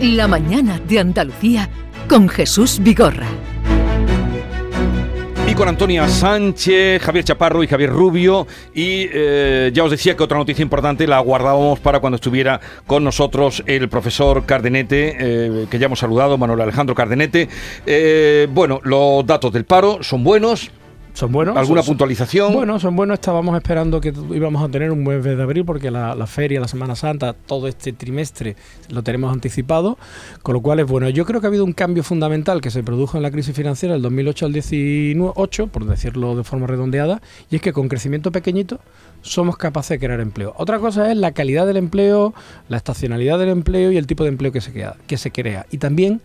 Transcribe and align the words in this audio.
La 0.00 0.28
mañana 0.28 0.80
de 0.88 1.00
Andalucía 1.00 1.68
con 2.08 2.28
Jesús 2.28 2.78
Vigorra. 2.80 3.26
Y 5.50 5.54
con 5.54 5.66
Antonia 5.66 6.06
Sánchez, 6.06 7.02
Javier 7.02 7.24
Chaparro 7.24 7.64
y 7.64 7.66
Javier 7.66 7.90
Rubio. 7.90 8.46
Y 8.72 9.08
eh, 9.12 9.72
ya 9.74 9.82
os 9.82 9.90
decía 9.90 10.16
que 10.16 10.22
otra 10.22 10.38
noticia 10.38 10.62
importante 10.62 11.04
la 11.08 11.18
guardábamos 11.18 11.80
para 11.80 11.98
cuando 11.98 12.14
estuviera 12.14 12.60
con 12.86 13.02
nosotros 13.02 13.64
el 13.66 13.88
profesor 13.88 14.46
Cardenete, 14.46 15.16
eh, 15.18 15.66
que 15.68 15.80
ya 15.80 15.86
hemos 15.86 15.98
saludado, 15.98 16.38
Manuel 16.38 16.60
Alejandro 16.60 16.94
Cardenete. 16.94 17.48
Eh, 17.84 18.46
bueno, 18.52 18.80
los 18.84 19.26
datos 19.26 19.52
del 19.52 19.64
paro 19.64 20.04
son 20.04 20.22
buenos, 20.22 20.70
son 21.14 21.32
buenos. 21.32 21.56
¿Alguna 21.56 21.82
puntualización? 21.82 22.52
Bueno, 22.52 22.78
son 22.78 22.94
buenos. 22.96 23.14
Estábamos 23.14 23.56
esperando 23.56 24.00
que 24.00 24.12
íbamos 24.32 24.62
a 24.62 24.68
tener 24.68 24.90
un 24.90 25.04
mes 25.04 25.24
de 25.24 25.42
abril 25.42 25.64
porque 25.64 25.90
la, 25.90 26.14
feria, 26.26 26.60
la 26.60 26.68
Semana 26.68 26.94
Santa, 26.94 27.32
todo 27.32 27.68
este 27.68 27.92
trimestre 27.92 28.56
lo 28.88 29.02
tenemos 29.02 29.32
anticipado. 29.32 29.98
Con 30.42 30.54
lo 30.54 30.60
cual 30.60 30.80
es 30.80 30.86
bueno. 30.86 31.08
Yo 31.08 31.24
creo 31.24 31.40
que 31.40 31.46
ha 31.46 31.48
habido 31.48 31.64
un 31.64 31.72
cambio 31.72 32.02
fundamental 32.02 32.60
que 32.60 32.70
se 32.70 32.82
produjo 32.82 33.16
en 33.16 33.22
la 33.22 33.30
crisis 33.30 33.54
financiera 33.54 33.94
del 33.94 34.02
2008 34.02 34.46
al 34.46 34.52
2018, 34.52 35.66
por 35.68 35.84
decirlo 35.86 36.36
de 36.36 36.44
forma 36.44 36.66
redondeada, 36.66 37.20
y 37.50 37.56
es 37.56 37.62
que 37.62 37.72
con 37.72 37.88
crecimiento 37.88 38.32
pequeñito 38.32 38.80
somos 39.22 39.56
capaces 39.56 39.90
de 39.90 39.98
crear 39.98 40.20
empleo. 40.20 40.54
Otra 40.56 40.78
cosa 40.78 41.10
es 41.10 41.16
la 41.16 41.32
calidad 41.32 41.66
del 41.66 41.76
empleo, 41.76 42.34
la 42.68 42.76
estacionalidad 42.76 43.38
del 43.38 43.48
empleo 43.50 43.90
y 43.90 43.96
el 43.96 44.06
tipo 44.06 44.22
de 44.24 44.30
empleo 44.30 44.52
que 44.52 44.60
se, 44.60 44.72
que 45.06 45.16
se 45.16 45.30
crea. 45.30 45.66
Y 45.70 45.78
también 45.78 46.20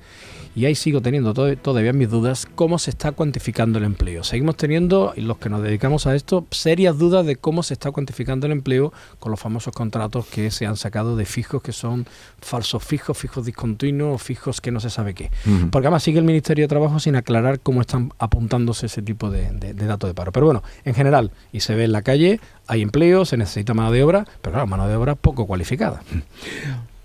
y 0.55 0.66
ahí 0.66 0.75
sigo 0.75 1.02
teniendo 1.02 1.34
todavía 1.34 1.93
mis 1.93 2.09
dudas, 2.09 2.48
cómo 2.55 2.80
se 2.80 2.91
está 2.91 3.11
cuantificando 3.11 3.80
el 3.80 3.85
empleo. 3.85 4.23
Seguimos 4.23 4.55
teniendo, 4.55 5.13
y 5.16 5.21
los 5.21 5.38
que 5.38 5.49
nos 5.49 5.61
dedicamos 5.61 6.07
a 6.07 6.16
esto, 6.16 6.45
serias 6.52 6.98
dudas 6.98 7.25
de 7.25 7.35
cómo 7.35 7.63
se 7.63 7.73
está 7.73 7.91
cuantificando 7.91 8.45
el 8.45 8.52
empleo 8.52 8.94
con 9.20 9.31
los 9.31 9.39
famosos 9.39 9.73
contratos 9.73 10.25
que 10.27 10.52
se 10.52 10.66
han 10.66 10.77
sacado 10.77 11.16
de 11.16 11.25
fijos 11.25 11.61
que 11.61 11.71
son 11.71 12.05
falsos 12.39 12.84
fijos, 12.84 13.17
fijos 13.17 13.45
discontinuos, 13.45 14.21
fijos 14.21 14.61
que 14.61 14.72
no 14.72 14.80
se 14.80 14.89
sabe 14.89 15.14
qué. 15.14 15.31
Porque 15.72 15.88
además 15.88 16.03
sigue 16.03 16.19
el 16.19 16.25
Ministerio 16.25 16.66
de 16.66 16.67
Trabajo 16.67 16.99
sin 16.99 17.16
aclarar 17.16 17.59
cómo 17.59 17.81
están 17.81 18.11
apuntándose 18.20 18.86
ese 18.86 19.02
tipo 19.02 19.30
de, 19.30 19.52
de 19.52 19.86
datos 19.86 20.09
de 20.09 20.14
paro. 20.14 20.31
Pero 20.31 20.45
bueno, 20.45 20.64
en 20.86 20.94
general, 20.94 21.31
y 21.52 21.61
se 21.61 21.75
ve 21.75 21.86
en 21.86 21.92
la 21.92 22.02
calle, 22.02 22.39
hay 22.67 22.81
empleo, 22.81 23.25
se 23.25 23.38
necesita 23.38 23.73
mano 23.73 23.92
de 23.92 24.03
obra, 24.03 24.25
pero 24.42 24.53
claro, 24.53 24.67
mano 24.67 24.88
de 24.88 24.95
obra 24.95 25.16
poco 25.16 25.47
cualificada. 25.47 26.02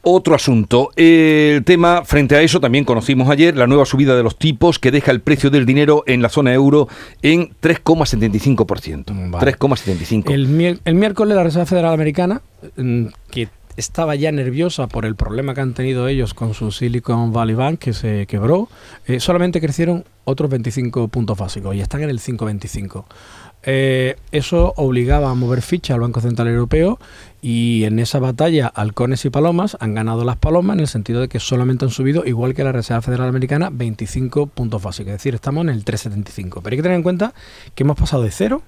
Otro 0.02 0.34
asunto, 0.34 0.90
el 0.96 1.64
tema 1.64 2.04
frente 2.04 2.36
a 2.36 2.42
eso 2.42 2.60
también 2.60 2.84
conocimos 2.84 3.28
ayer 3.28 3.56
la 3.56 3.66
nueva 3.66 3.84
subida 3.84 4.16
de 4.16 4.22
los 4.22 4.38
tipos 4.38 4.78
que 4.78 4.90
deja 4.90 5.10
el 5.10 5.20
precio 5.20 5.50
del 5.50 5.66
dinero 5.66 6.04
en 6.06 6.22
la 6.22 6.28
zona 6.28 6.54
euro 6.54 6.88
en 7.20 7.50
3,75%. 7.60 9.04
3,75. 9.04 10.30
El, 10.30 10.80
el 10.84 10.94
miércoles 10.94 11.36
la 11.36 11.42
Reserva 11.42 11.66
Federal 11.66 11.92
Americana, 11.92 12.42
mm, 12.76 13.06
que 13.30 13.48
estaba 13.78 14.16
ya 14.16 14.32
nerviosa 14.32 14.88
por 14.88 15.04
el 15.04 15.14
problema 15.14 15.54
que 15.54 15.60
han 15.60 15.72
tenido 15.72 16.08
ellos 16.08 16.34
con 16.34 16.52
su 16.52 16.72
Silicon 16.72 17.32
Valley 17.32 17.54
Bank, 17.54 17.78
que 17.78 17.92
se 17.92 18.26
quebró, 18.26 18.68
eh, 19.06 19.20
solamente 19.20 19.60
crecieron 19.60 20.04
otros 20.24 20.50
25 20.50 21.08
puntos 21.08 21.38
básicos 21.38 21.74
y 21.76 21.80
están 21.80 22.02
en 22.02 22.10
el 22.10 22.18
5,25. 22.18 23.04
Eh, 23.70 24.16
eso 24.32 24.72
obligaba 24.78 25.28
a 25.28 25.34
mover 25.34 25.60
ficha 25.60 25.92
al 25.92 26.00
Banco 26.00 26.22
Central 26.22 26.48
Europeo 26.48 26.98
y 27.42 27.84
en 27.84 27.98
esa 27.98 28.18
batalla 28.18 28.66
halcones 28.68 29.26
y 29.26 29.30
palomas 29.30 29.76
han 29.78 29.92
ganado 29.92 30.24
las 30.24 30.38
palomas 30.38 30.76
en 30.76 30.80
el 30.80 30.88
sentido 30.88 31.20
de 31.20 31.28
que 31.28 31.38
solamente 31.38 31.84
han 31.84 31.90
subido, 31.90 32.24
igual 32.24 32.54
que 32.54 32.64
la 32.64 32.72
Reserva 32.72 33.02
Federal 33.02 33.28
Americana, 33.28 33.68
25 33.70 34.46
puntos 34.46 34.82
básicos. 34.82 35.08
Es 35.08 35.18
decir, 35.18 35.34
estamos 35.34 35.64
en 35.64 35.68
el 35.68 35.84
3,75. 35.84 36.62
Pero 36.62 36.72
hay 36.72 36.76
que 36.78 36.82
tener 36.82 36.96
en 36.96 37.02
cuenta 37.02 37.34
que 37.74 37.82
hemos 37.82 37.98
pasado 37.98 38.22
de 38.22 38.30
0 38.30 38.62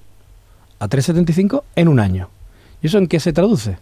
a 0.80 0.86
3,75 0.86 1.62
en 1.76 1.88
un 1.88 1.98
año. 1.98 2.28
¿Y 2.82 2.88
eso 2.88 2.98
en 2.98 3.06
qué 3.06 3.20
se 3.20 3.32
traduce? 3.32 3.78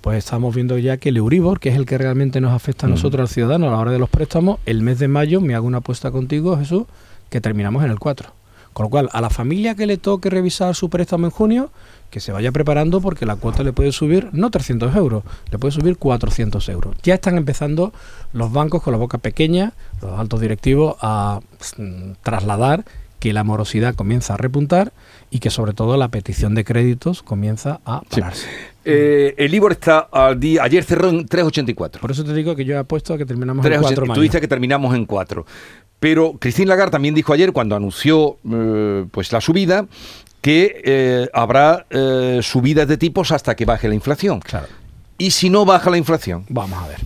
Pues 0.00 0.18
estamos 0.18 0.54
viendo 0.54 0.78
ya 0.78 0.96
que 0.96 1.08
el 1.08 1.16
Euribor, 1.16 1.58
que 1.58 1.70
es 1.70 1.76
el 1.76 1.86
que 1.86 1.98
realmente 1.98 2.40
nos 2.40 2.52
afecta 2.52 2.86
a 2.86 2.88
nosotros, 2.88 3.20
al 3.22 3.34
ciudadano, 3.34 3.66
a 3.66 3.72
la 3.72 3.78
hora 3.78 3.90
de 3.90 3.98
los 3.98 4.08
préstamos, 4.08 4.60
el 4.64 4.82
mes 4.82 5.00
de 5.00 5.08
mayo, 5.08 5.40
me 5.40 5.56
hago 5.56 5.66
una 5.66 5.78
apuesta 5.78 6.12
contigo, 6.12 6.56
Jesús, 6.56 6.84
que 7.30 7.40
terminamos 7.40 7.82
en 7.82 7.90
el 7.90 7.98
4. 7.98 8.41
Con 8.72 8.84
lo 8.84 8.90
cual, 8.90 9.08
a 9.12 9.20
la 9.20 9.30
familia 9.30 9.74
que 9.74 9.86
le 9.86 9.98
toque 9.98 10.30
revisar 10.30 10.74
su 10.74 10.88
préstamo 10.88 11.26
en 11.26 11.30
junio, 11.30 11.70
que 12.10 12.20
se 12.20 12.32
vaya 12.32 12.52
preparando 12.52 13.00
porque 13.00 13.26
la 13.26 13.36
cuota 13.36 13.62
le 13.62 13.72
puede 13.72 13.92
subir 13.92 14.28
no 14.32 14.50
300 14.50 14.94
euros, 14.96 15.24
le 15.50 15.58
puede 15.58 15.72
subir 15.72 15.96
400 15.96 16.68
euros. 16.68 16.94
Ya 17.02 17.14
están 17.14 17.36
empezando 17.36 17.92
los 18.32 18.52
bancos 18.52 18.82
con 18.82 18.92
la 18.92 18.98
boca 18.98 19.18
pequeña, 19.18 19.72
los 20.00 20.18
altos 20.18 20.40
directivos, 20.40 20.96
a 21.00 21.40
mm, 21.76 22.12
trasladar 22.22 22.84
que 23.22 23.32
la 23.32 23.44
morosidad 23.44 23.94
comienza 23.94 24.34
a 24.34 24.36
repuntar 24.36 24.92
y 25.30 25.38
que 25.38 25.48
sobre 25.48 25.74
todo 25.74 25.96
la 25.96 26.08
petición 26.08 26.56
de 26.56 26.64
créditos 26.64 27.22
comienza 27.22 27.80
a 27.84 28.02
pararse. 28.02 28.48
Eh, 28.84 29.34
el 29.38 29.54
IBOR 29.54 29.72
está 29.72 30.00
al 30.10 30.40
día, 30.40 30.64
ayer 30.64 30.82
cerró 30.82 31.08
en 31.08 31.28
3,84. 31.28 32.00
Por 32.00 32.10
eso 32.10 32.24
te 32.24 32.34
digo 32.34 32.56
que 32.56 32.64
yo 32.64 32.74
he 32.74 32.78
apuesto 32.78 33.14
a 33.14 33.18
que 33.18 33.24
terminamos 33.24 33.64
en 33.64 33.80
4 33.80 34.06
Tú 34.12 34.20
dices 34.20 34.40
que 34.40 34.48
terminamos 34.48 34.92
en 34.96 35.06
4. 35.06 35.46
Pero 36.02 36.32
Christine 36.36 36.66
Lagarde 36.66 36.90
también 36.90 37.14
dijo 37.14 37.32
ayer, 37.32 37.52
cuando 37.52 37.76
anunció 37.76 38.36
eh, 38.52 39.06
pues 39.12 39.30
la 39.30 39.40
subida, 39.40 39.86
que 40.40 40.82
eh, 40.84 41.28
habrá 41.32 41.86
eh, 41.90 42.40
subidas 42.42 42.88
de 42.88 42.96
tipos 42.96 43.30
hasta 43.30 43.54
que 43.54 43.64
baje 43.64 43.86
la 43.86 43.94
inflación. 43.94 44.40
Claro. 44.40 44.66
¿Y 45.16 45.30
si 45.30 45.48
no 45.48 45.64
baja 45.64 45.90
la 45.90 45.98
inflación? 45.98 46.44
Vamos 46.48 46.82
a 46.82 46.88
ver. 46.88 46.98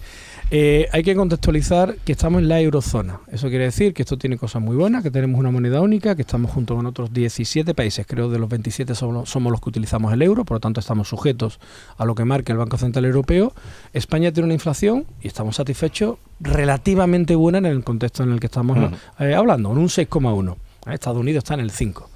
Eh, 0.50 0.88
hay 0.92 1.02
que 1.02 1.16
contextualizar 1.16 1.96
que 2.04 2.12
estamos 2.12 2.40
en 2.40 2.48
la 2.48 2.60
eurozona. 2.60 3.20
Eso 3.32 3.48
quiere 3.48 3.64
decir 3.64 3.92
que 3.92 4.02
esto 4.02 4.16
tiene 4.16 4.38
cosas 4.38 4.62
muy 4.62 4.76
buenas, 4.76 5.02
que 5.02 5.10
tenemos 5.10 5.40
una 5.40 5.50
moneda 5.50 5.80
única, 5.80 6.14
que 6.14 6.22
estamos 6.22 6.52
junto 6.52 6.76
con 6.76 6.86
otros 6.86 7.12
17 7.12 7.74
países. 7.74 8.06
Creo 8.06 8.30
de 8.30 8.38
los 8.38 8.48
27 8.48 8.94
somos, 8.94 9.28
somos 9.28 9.50
los 9.50 9.60
que 9.60 9.70
utilizamos 9.70 10.12
el 10.12 10.22
euro, 10.22 10.44
por 10.44 10.56
lo 10.56 10.60
tanto 10.60 10.78
estamos 10.78 11.08
sujetos 11.08 11.58
a 11.96 12.04
lo 12.04 12.14
que 12.14 12.24
marca 12.24 12.52
el 12.52 12.58
Banco 12.58 12.78
Central 12.78 13.04
Europeo. 13.06 13.52
España 13.92 14.30
tiene 14.30 14.44
una 14.44 14.54
inflación 14.54 15.04
y 15.20 15.26
estamos 15.26 15.56
satisfechos 15.56 16.18
relativamente 16.38 17.34
buena 17.34 17.58
en 17.58 17.66
el 17.66 17.82
contexto 17.82 18.22
en 18.22 18.30
el 18.30 18.38
que 18.38 18.46
estamos 18.46 18.78
eh, 19.18 19.34
hablando, 19.34 19.72
en 19.72 19.78
un 19.78 19.88
6,1. 19.88 20.56
Estados 20.92 21.18
Unidos 21.18 21.38
está 21.42 21.54
en 21.54 21.60
el 21.60 21.72
5. 21.72 22.08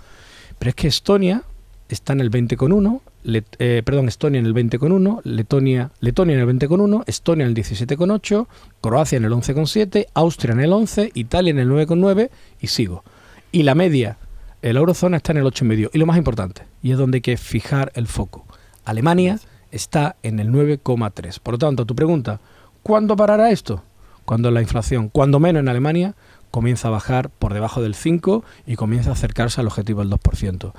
Pero 0.59 0.69
es 0.69 0.75
que 0.77 0.87
Estonia 0.87 1.43
está 1.89 2.13
en 2.13 2.21
el 2.21 2.31
20,1, 2.31 3.01
eh, 3.25 3.83
perdón, 3.85 4.09
Estonia 4.09 4.41
en 4.41 4.47
el 4.47 4.55
20,1, 4.55 5.21
Letonia, 5.25 5.91
Letonia 6.01 6.35
en 6.35 6.49
el 6.49 6.59
20,1, 6.59 7.05
Estonia 7.07 7.45
en 7.45 7.51
el 7.51 7.57
17,8, 7.57 8.47
Croacia 8.81 9.17
en 9.17 9.25
el 9.25 9.33
11,7, 9.33 10.07
Austria 10.15 10.53
en 10.53 10.61
el 10.61 10.73
11, 10.73 11.11
Italia 11.15 11.51
en 11.51 11.59
el 11.59 11.69
9,9 11.69 12.31
y 12.61 12.67
sigo. 12.69 13.05
Y 13.53 13.63
la 13.65 13.75
media, 13.75 14.19
el 14.63 14.77
eurozona 14.77 15.17
está 15.19 15.33
en 15.33 15.39
el 15.39 15.45
8,5. 15.45 15.91
Y 15.93 15.99
lo 15.99 16.07
más 16.07 16.19
importante, 16.19 16.63
y 16.83 16.93
es 16.93 16.99
donde 16.99 17.17
hay 17.17 17.23
que 17.23 17.37
fijar 17.37 17.93
el 17.95 18.07
foco, 18.07 18.47
Alemania 18.85 19.39
está 19.71 20.17
en 20.23 20.41
el 20.41 20.51
9,3. 20.51 21.39
Por 21.41 21.55
lo 21.55 21.59
tanto, 21.59 21.87
tu 21.87 21.95
pregunta, 21.95 22.41
¿cuándo 22.83 23.17
parará 23.17 23.51
esto? 23.51 23.83
Cuando 24.25 24.51
la 24.51 24.63
inflación, 24.63 25.09
cuando 25.09 25.41
menos 25.41 25.61
en 25.61 25.69
Alemania, 25.69 26.15
comienza 26.51 26.89
a 26.89 26.91
bajar 26.91 27.31
por 27.31 27.55
debajo 27.55 27.83
del 27.83 27.95
5 27.95 28.45
y 28.67 28.77
comienza 28.77 29.11
a 29.11 29.13
acercarse 29.15 29.61
al 29.61 29.67
objetivo 29.67 30.01
del 30.01 30.11
2%. 30.11 30.73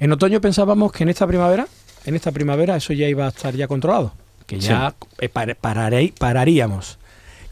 En 0.00 0.12
otoño 0.12 0.40
pensábamos 0.40 0.92
que 0.92 1.02
en 1.02 1.08
esta 1.08 1.26
primavera, 1.26 1.66
en 2.04 2.14
esta 2.14 2.32
primavera 2.32 2.76
eso 2.76 2.92
ya 2.92 3.08
iba 3.08 3.26
a 3.26 3.28
estar 3.28 3.54
ya 3.54 3.68
controlado, 3.68 4.12
que 4.46 4.60
ya 4.60 4.94
eh, 5.18 5.28
pararíamos. 5.28 6.98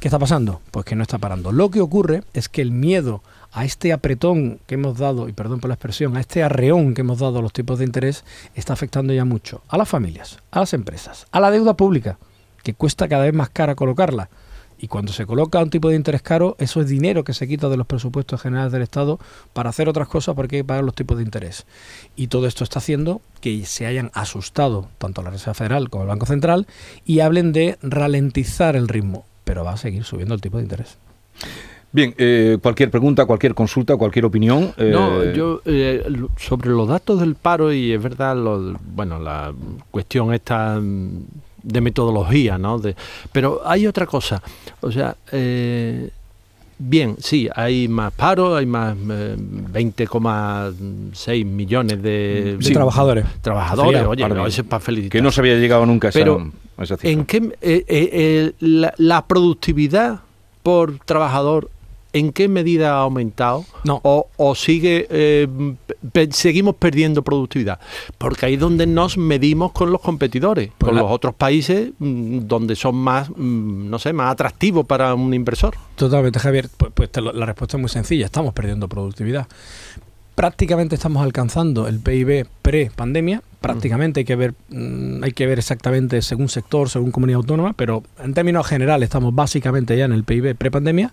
¿Qué 0.01 0.09
está 0.09 0.19
pasando? 0.19 0.61
Pues 0.71 0.85
que 0.85 0.95
no 0.95 1.03
está 1.03 1.19
parando. 1.19 1.53
Lo 1.53 1.71
que 1.71 1.81
ocurre 1.81 2.23
es 2.35 2.49
que 2.49 2.63
el 2.63 2.71
miedo 2.71 3.23
a 3.53 3.65
este 3.65 3.93
apretón 3.93 4.61
que 4.67 4.75
hemos 4.75 4.99
dado, 4.99 5.29
y 5.29 5.33
perdón 5.33 5.61
por 5.61 5.69
la 5.69 5.75
expresión, 5.75 6.17
a 6.17 6.21
este 6.21 6.43
arreón 6.43 6.93
que 6.93 7.01
hemos 7.01 7.21
dado 7.21 7.39
a 7.39 7.43
los 7.43 7.53
tipos 7.53 7.79
de 7.79 7.87
interés, 7.87 8.25
está 8.55 8.75
afectando 8.75 9.15
ya 9.15 9.25
mucho 9.25 9.63
a 9.69 9.79
las 9.79 9.89
familias, 9.89 10.39
a 10.51 10.61
las 10.61 10.75
empresas, 10.75 11.27
a 11.33 11.41
la 11.41 11.51
deuda 11.51 11.75
pública, 11.75 12.19
que 12.63 12.75
cuesta 12.75 13.09
cada 13.09 13.25
vez 13.25 13.33
más 13.33 13.49
cara 13.49 13.75
colocarla. 13.75 14.29
Y 14.79 14.89
cuando 14.89 15.13
se 15.13 15.27
coloca 15.27 15.63
un 15.63 15.71
tipo 15.71 15.89
de 15.89 15.97
interés 15.97 16.23
caro, 16.23 16.57
eso 16.59 16.81
es 16.81 16.89
dinero 16.89 17.25
que 17.25 17.33
se 17.33 17.49
quita 17.49 17.69
de 17.69 17.77
los 17.77 17.87
presupuestos 17.87 18.41
generales 18.41 18.73
del 18.73 18.83
Estado 18.83 19.19
para 19.53 19.71
hacer 19.71 19.89
otras 19.89 20.09
cosas 20.09 20.35
porque 20.35 20.57
hay 20.57 20.63
que 20.63 20.67
pagar 20.67 20.85
los 20.85 20.95
tipos 20.95 21.17
de 21.17 21.25
interés. 21.25 21.67
Y 22.15 22.27
todo 22.27 22.47
esto 22.47 22.65
está 22.65 22.79
haciendo 22.79 23.21
que 23.41 23.65
se 23.65 23.87
hayan 23.87 24.11
asustado 24.15 24.89
tanto 24.99 25.23
la 25.23 25.31
Reserva 25.31 25.55
Federal 25.55 25.89
como 25.91 26.05
el 26.05 26.09
Banco 26.09 26.27
Central 26.27 26.67
y 27.05 27.21
hablen 27.21 27.53
de 27.53 27.79
ralentizar 27.83 28.77
el 28.77 28.89
ritmo, 28.89 29.25
pero 29.45 29.65
va 29.65 29.73
a 29.73 29.77
seguir 29.77 30.05
subiendo 30.05 30.35
el 30.35 30.41
tipo 30.41 30.59
de 30.59 30.65
interés. 30.65 30.99
Bien, 31.93 32.15
eh, 32.19 32.59
cualquier 32.61 32.91
pregunta, 32.91 33.25
cualquier 33.25 33.55
consulta, 33.55 33.97
cualquier 33.97 34.27
opinión. 34.27 34.75
Eh, 34.77 34.91
no, 34.93 35.25
yo 35.33 35.63
eh, 35.65 36.05
sobre 36.37 36.69
los 36.69 36.87
datos 36.87 37.21
del 37.21 37.37
paro 37.37 37.73
y 37.73 37.93
es 37.93 38.03
verdad, 38.03 38.37
bueno, 38.95 39.19
la 39.19 39.55
cuestión 39.91 40.35
esta 40.35 40.79
de 41.67 41.81
metodología, 41.81 42.59
¿no? 42.59 42.79
De, 42.79 42.95
pero 43.33 43.63
hay 43.65 43.87
otra 43.87 44.05
cosa, 44.07 44.43
o 44.81 44.93
sea, 44.93 45.17
eh, 45.33 46.11
bien, 46.79 47.17
sí, 47.19 47.49
hay 47.55 47.89
más 47.89 48.13
paro, 48.13 48.57
hay 48.57 48.67
más 48.67 48.95
20,6 48.97 51.13
eh, 51.27 51.45
millones 51.45 52.03
de, 52.03 52.59
trabajadores. 52.73 53.25
Trabajadores, 53.41 54.05
oye, 54.07 54.25
eso 54.47 54.63
es 54.63 54.69
para 54.69 54.81
felicitar. 54.81 55.19
Que 55.19 55.23
no 55.23 55.33
se 55.33 55.41
había 55.41 55.57
llegado 55.57 55.87
nunca 55.87 56.09
a 56.09 56.11
esa, 56.11 56.19
pero, 56.21 56.53
¿En 57.03 57.25
qué, 57.25 57.57
eh, 57.63 58.53
la, 58.61 58.93
la 58.99 59.27
productividad 59.27 60.21
por 60.63 60.99
trabajador 60.99 61.71
¿en 62.19 62.33
qué 62.33 62.49
medida 62.49 62.93
ha 62.95 63.01
aumentado? 63.01 63.65
No. 63.85 64.01
¿O, 64.05 64.29
o 64.37 64.55
sigue, 64.55 65.07
eh, 65.11 65.47
pe- 66.13 66.29
seguimos 66.33 66.77
perdiendo 66.77 67.23
productividad? 67.23 67.79
Porque 68.19 68.47
ahí 68.47 68.55
es 68.55 68.61
donde 68.61 68.87
nos 68.87 69.19
medimos 69.19 69.73
con 69.73 69.93
los 69.93 70.01
competidores, 70.01 70.71
Pues 70.79 70.89
con 70.89 70.97
la- 70.97 71.03
los 71.03 71.11
otros 71.11 71.35
países 71.35 71.91
mm, 71.99 72.41
donde 72.47 72.77
son 72.77 72.95
más, 72.97 73.31
mm, 73.31 73.91
no 73.91 73.99
sé, 73.99 74.13
más 74.13 74.33
atractivos 74.33 74.87
para 74.87 75.15
un 75.15 75.35
inversor. 75.35 75.75
Totalmente, 75.97 76.39
Javier. 76.39 76.69
Pues, 76.77 76.93
pues 76.95 77.11
te 77.11 77.21
lo- 77.21 77.33
la 77.33 77.47
respuesta 77.47 77.77
es 77.77 77.81
muy 77.81 77.91
sencilla. 77.91 78.25
Estamos 78.27 78.53
perdiendo 78.55 78.89
productividad. 78.89 79.47
Prácticamente 80.35 80.95
estamos 80.97 81.23
alcanzando 81.23 81.89
el 81.89 81.99
PIB 82.01 82.47
pre-pandemia. 82.61 83.43
Prácticamente 83.63 84.21
hay 84.21 84.25
que 84.27 84.37
ver, 84.37 84.53
mm, 84.69 85.25
hay 85.25 85.33
que 85.33 85.47
ver 85.47 85.59
exactamente 85.59 86.21
según 86.21 86.51
sector, 86.51 86.91
según 86.91 87.11
comunidad 87.11 87.39
autónoma, 87.39 87.73
pero 87.73 88.03
en 88.23 88.35
términos 88.35 88.67
generales 88.67 89.07
estamos 89.07 89.35
básicamente 89.35 89.97
ya 89.97 90.05
en 90.05 90.13
el 90.13 90.25
PIB 90.25 90.55
pre-pandemia 90.55 91.11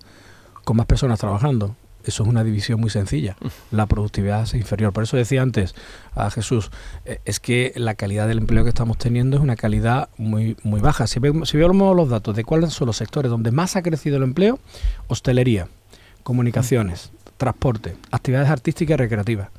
con 0.63 0.77
más 0.77 0.86
personas 0.86 1.19
trabajando. 1.19 1.75
Eso 2.06 2.24
es 2.24 2.30
una 2.30 2.44
división 2.44 2.81
muy 2.81 2.89
sencilla. 2.89 3.38
La 3.71 3.86
productividad 3.86 4.44
es 4.44 4.54
inferior. 4.56 4.92
Por 4.92 5.04
eso 5.04 5.15
decía 5.15 5.42
antes 5.42 5.74
a 6.15 6.30
Jesús, 6.31 6.69
eh, 7.06 7.19
es 7.24 7.39
que 7.39 7.71
la 7.77 7.95
calidad 7.95 8.27
del 8.27 8.39
empleo 8.39 8.63
que 8.63 8.69
estamos 8.69 8.98
teniendo 8.98 9.38
es 9.38 9.44
una 9.44 9.56
calidad 9.56 10.10
muy, 10.18 10.57
muy 10.63 10.81
baja. 10.81 11.07
Si 11.07 11.19
vemos, 11.19 11.50
si 11.50 11.57
vemos 11.57 11.95
los 11.95 12.10
datos 12.10 12.36
de 12.36 12.44
cuáles 12.44 12.74
son 12.74 12.88
los 12.88 12.98
sectores 12.98 13.31
donde 13.31 13.51
más 13.51 13.77
ha 13.77 13.81
crecido 13.81 14.18
el 14.18 14.24
empleo, 14.24 14.60
hostelería, 15.07 15.69
comunicaciones, 16.24 17.12
transporte, 17.38 17.95
actividades 18.12 18.50
artísticas 18.50 18.95
y 18.95 18.98
recreativas, 18.98 19.50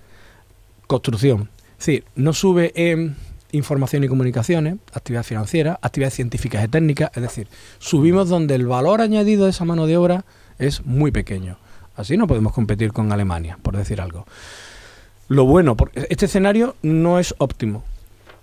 construcción. 0.86 1.48
Es 1.72 1.86
decir, 1.86 2.04
no 2.14 2.34
sube 2.34 2.72
en 2.74 3.16
información 3.52 4.04
y 4.04 4.08
comunicaciones, 4.08 4.76
actividad 4.92 5.22
financiera, 5.22 5.78
actividades 5.80 6.14
científicas 6.14 6.64
y 6.64 6.68
técnicas, 6.68 7.10
es 7.14 7.22
decir, 7.22 7.48
subimos 7.78 8.28
donde 8.28 8.54
el 8.54 8.66
valor 8.66 9.00
añadido 9.00 9.44
de 9.44 9.50
esa 9.50 9.64
mano 9.64 9.86
de 9.86 9.96
obra 9.96 10.24
es 10.58 10.84
muy 10.84 11.10
pequeño. 11.10 11.56
Así 11.96 12.16
no 12.16 12.26
podemos 12.26 12.52
competir 12.52 12.92
con 12.92 13.12
Alemania, 13.12 13.58
por 13.62 13.76
decir 13.76 14.00
algo. 14.00 14.26
Lo 15.28 15.44
bueno, 15.44 15.76
porque 15.76 16.06
este 16.10 16.26
escenario 16.26 16.76
no 16.82 17.18
es 17.18 17.34
óptimo, 17.38 17.84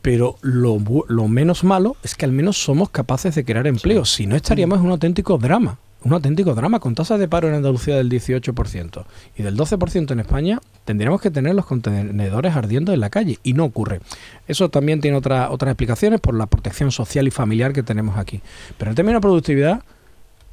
pero 0.01 0.37
lo, 0.41 0.79
menos 1.27 1.63
malo 1.63 1.95
es 2.03 2.15
que 2.15 2.25
al 2.25 2.31
menos 2.31 2.57
somos 2.63 2.89
capaces 2.89 3.35
de 3.35 3.45
crear 3.45 3.67
empleo. 3.67 4.05
Si 4.05 4.25
no, 4.25 4.35
estaríamos 4.35 4.79
en 4.79 4.85
un 4.85 4.91
auténtico 4.91 5.37
drama. 5.37 5.77
Un 6.03 6.13
auténtico 6.13 6.55
drama 6.55 6.79
con 6.79 6.95
tasas 6.95 7.19
de 7.19 7.27
paro 7.27 7.47
en 7.47 7.53
Andalucía 7.53 7.95
del 7.95 8.09
18% 8.09 9.05
y 9.37 9.43
del 9.43 9.55
12% 9.55 10.11
en 10.11 10.19
España, 10.19 10.59
tendríamos 10.83 11.21
que 11.21 11.29
tener 11.29 11.53
los 11.53 11.67
contenedores 11.67 12.55
ardiendo 12.55 12.91
en 12.91 12.99
la 13.01 13.11
calle 13.11 13.37
y 13.43 13.53
no 13.53 13.65
ocurre. 13.65 14.01
Eso 14.47 14.69
también 14.69 14.99
tiene 14.99 15.15
otra- 15.17 15.51
otras 15.51 15.69
explicaciones 15.73 16.19
por 16.19 16.33
la 16.33 16.47
protección 16.47 16.91
social 16.91 17.27
y 17.27 17.31
familiar 17.31 17.71
que 17.71 17.83
tenemos 17.83 18.17
aquí. 18.17 18.41
Pero 18.79 18.89
en 18.89 18.95
términos 18.95 19.19
de 19.19 19.21
productividad, 19.27 19.83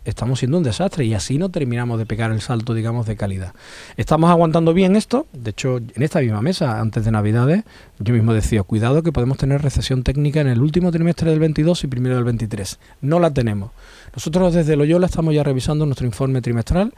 estamos 0.09 0.39
siendo 0.39 0.59
un 0.59 0.65
desastre 0.65 1.05
y 1.05 1.15
así 1.15 1.39
no 1.39 1.51
terminamos 1.51 1.99
de 1.99 2.07
pegar 2.07 2.33
el 2.33 2.41
salto, 2.41 2.75
digamos, 2.75 3.07
de 3.07 3.17
calidad. 3.17 3.53
Estamos 3.97 4.31
aguantando 4.31 4.73
bien 4.73 4.97
esto. 4.97 5.27
De 5.33 5.51
hecho, 5.51 5.77
en 5.77 6.03
esta 6.03 6.21
misma 6.21 6.41
mesa, 6.41 6.81
antes 6.81 7.05
de 7.05 7.11
Navidades, 7.11 7.65
yo 7.99 8.15
mismo 8.15 8.33
decía, 8.33 8.63
cuidado 8.63 9.03
que 9.03 9.13
podemos 9.13 9.37
tener 9.39 9.63
recesión 9.63 10.03
técnica 10.03 10.41
en 10.41 10.49
el 10.49 10.61
último 10.61 10.91
trimestre 10.91 11.31
del 11.31 11.41
22 11.41 11.85
y 11.85 11.87
primero 11.89 12.15
del 12.17 12.25
23. 12.25 12.79
No 13.03 13.21
la 13.21 13.33
tenemos. 13.33 13.71
Nosotros 14.15 14.55
desde 14.55 14.77
Loyola 14.77 15.07
estamos 15.07 15.35
ya 15.35 15.43
revisando 15.43 15.85
nuestro 15.85 16.07
informe 16.07 16.41
trimestral. 16.41 16.95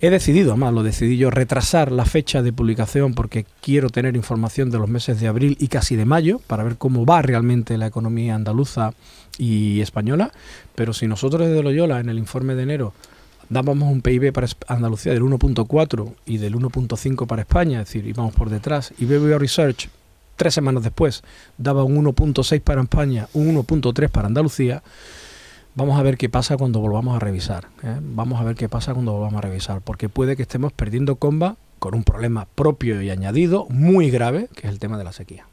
He 0.00 0.10
decidido, 0.10 0.52
además 0.52 0.74
lo 0.74 0.84
decidí 0.84 1.16
yo, 1.16 1.28
retrasar 1.30 1.90
la 1.90 2.04
fecha 2.04 2.40
de 2.40 2.52
publicación 2.52 3.14
porque 3.14 3.44
quiero 3.60 3.90
tener 3.90 4.14
información 4.14 4.70
de 4.70 4.78
los 4.78 4.88
meses 4.88 5.20
de 5.20 5.26
abril 5.26 5.56
y 5.58 5.66
casi 5.66 5.96
de 5.96 6.04
mayo 6.04 6.40
para 6.46 6.62
ver 6.62 6.76
cómo 6.76 7.04
va 7.04 7.20
realmente 7.20 7.76
la 7.76 7.88
economía 7.88 8.36
andaluza 8.36 8.92
y 9.38 9.80
española. 9.80 10.32
Pero 10.74 10.92
si 10.92 11.06
nosotros 11.06 11.48
desde 11.48 11.62
Loyola 11.62 12.00
en 12.00 12.08
el 12.08 12.18
informe 12.18 12.54
de 12.54 12.64
enero 12.64 12.92
dábamos 13.48 13.90
un 13.90 14.02
PIB 14.02 14.32
para 14.32 14.46
Andalucía 14.66 15.12
del 15.12 15.22
1.4 15.22 16.12
y 16.26 16.38
del 16.38 16.54
1.5 16.54 17.26
para 17.26 17.42
España, 17.42 17.80
es 17.80 17.86
decir, 17.86 18.06
íbamos 18.06 18.34
por 18.34 18.50
detrás, 18.50 18.92
y 18.98 19.06
BBVA 19.06 19.38
Research 19.38 19.88
tres 20.36 20.54
semanas 20.54 20.82
después 20.82 21.22
daba 21.56 21.84
un 21.84 22.04
1.6 22.04 22.60
para 22.60 22.82
España, 22.82 23.28
un 23.32 23.54
1.3 23.56 24.08
para 24.08 24.28
Andalucía, 24.28 24.82
vamos 25.74 25.98
a 25.98 26.02
ver 26.02 26.16
qué 26.16 26.28
pasa 26.28 26.56
cuando 26.56 26.80
volvamos 26.80 27.16
a 27.16 27.18
revisar. 27.18 27.68
¿eh? 27.82 27.98
Vamos 28.00 28.40
a 28.40 28.44
ver 28.44 28.56
qué 28.56 28.68
pasa 28.68 28.94
cuando 28.94 29.12
volvamos 29.12 29.38
a 29.38 29.42
revisar, 29.42 29.80
porque 29.80 30.08
puede 30.08 30.36
que 30.36 30.42
estemos 30.42 30.72
perdiendo 30.72 31.16
comba 31.16 31.56
con 31.78 31.94
un 31.94 32.04
problema 32.04 32.46
propio 32.54 33.02
y 33.02 33.10
añadido 33.10 33.66
muy 33.68 34.10
grave, 34.10 34.48
que 34.54 34.66
es 34.66 34.72
el 34.72 34.78
tema 34.78 34.98
de 34.98 35.04
la 35.04 35.12
sequía. 35.12 35.46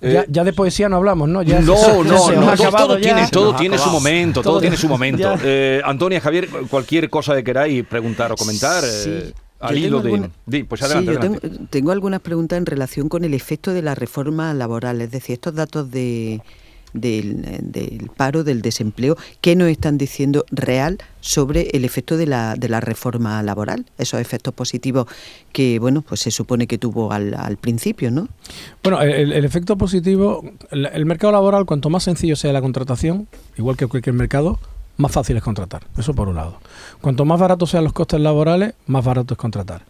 Eh, 0.00 0.12
ya, 0.12 0.24
ya 0.28 0.44
de 0.44 0.52
poesía 0.52 0.88
no 0.88 0.96
hablamos, 0.96 1.28
¿no? 1.28 1.42
Ya 1.42 1.60
no, 1.60 1.76
se- 1.76 2.04
no, 2.04 2.18
se 2.28 2.36
no, 2.36 2.70
todo, 2.70 2.98
tiene, 2.98 3.26
todo 3.28 3.52
su 3.78 3.90
momento, 3.90 4.42
todo, 4.42 4.52
Todo- 4.54 4.60
tiene 4.60 4.76
su 4.76 4.88
momento. 4.88 5.34
Eh, 5.42 5.80
Antonia, 5.84 6.20
Javier, 6.20 6.48
cualquier 6.70 7.10
cosa 7.10 7.34
que 7.34 7.42
queráis 7.42 7.84
preguntar 7.84 8.30
o 8.30 8.36
comentar, 8.36 8.84
eh, 8.84 8.88
Sí. 9.26 9.34
al 9.60 9.74
Yo 9.74 9.86
hilo 9.86 10.00
tengo 10.00 10.02
de... 10.02 10.08
alguna- 10.22 10.30
Di, 10.46 10.62
pues 10.62 10.80
Sí, 10.80 10.84
adelante, 10.84 11.12
yo 11.12 11.18
adelante. 11.18 11.48
tengo, 11.50 11.66
tengo 11.68 11.90
algunas 11.90 12.20
preguntas 12.20 12.56
en 12.58 12.66
relación 12.66 13.08
con 13.08 13.24
el 13.24 13.34
efecto 13.34 13.72
de 13.72 13.82
la 13.82 13.96
reforma 13.96 14.54
laboral, 14.54 15.00
es 15.00 15.10
decir, 15.10 15.34
estos 15.34 15.54
datos 15.56 15.90
de, 15.90 16.42
del, 16.92 17.42
del 17.72 18.10
paro, 18.16 18.44
del 18.44 18.62
desempleo, 18.62 19.16
¿qué 19.40 19.56
nos 19.56 19.68
están 19.68 19.98
diciendo 19.98 20.44
real 20.50 20.98
sobre 21.20 21.70
el 21.72 21.84
efecto 21.84 22.16
de 22.16 22.26
la, 22.26 22.54
de 22.56 22.68
la 22.68 22.80
reforma 22.80 23.42
laboral? 23.42 23.86
Esos 23.98 24.20
efectos 24.20 24.54
positivos 24.54 25.06
que, 25.52 25.78
bueno, 25.78 26.02
pues 26.02 26.20
se 26.20 26.30
supone 26.30 26.66
que 26.66 26.78
tuvo 26.78 27.12
al, 27.12 27.34
al 27.34 27.56
principio, 27.56 28.10
¿no? 28.10 28.28
Bueno, 28.82 29.00
el, 29.02 29.32
el 29.32 29.44
efecto 29.44 29.76
positivo, 29.76 30.44
el, 30.70 30.86
el 30.86 31.06
mercado 31.06 31.32
laboral, 31.32 31.66
cuanto 31.66 31.90
más 31.90 32.04
sencillo 32.04 32.36
sea 32.36 32.52
la 32.52 32.60
contratación, 32.60 33.28
igual 33.56 33.76
que 33.76 33.86
cualquier 33.86 34.14
mercado, 34.14 34.58
más 34.96 35.12
fácil 35.12 35.36
es 35.36 35.42
contratar. 35.42 35.86
Eso 35.96 36.12
por 36.12 36.28
un 36.28 36.34
lado. 36.34 36.58
Cuanto 37.00 37.24
más 37.24 37.38
baratos 37.38 37.70
sean 37.70 37.84
los 37.84 37.92
costes 37.92 38.20
laborales, 38.20 38.74
más 38.86 39.04
barato 39.04 39.34
es 39.34 39.38
contratar. 39.38 39.82